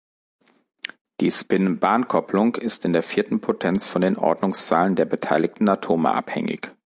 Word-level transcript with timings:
Die 1.19 1.29
Spin-Bahn-Kopplung 1.29 2.55
ist 2.55 2.85
in 2.85 2.93
der 2.93 3.03
vierten 3.03 3.39
Potenz 3.39 3.85
von 3.85 4.01
den 4.01 4.17
Ordnungszahlen 4.17 4.95
der 4.95 5.05
beteiligten 5.05 5.69
Atome 5.69 6.11
abhängig. 6.11 6.71